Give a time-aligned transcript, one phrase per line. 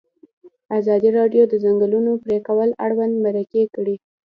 [0.79, 3.95] ازادي راډیو د د ځنګلونو پرېکول اړوند مرکې کړي.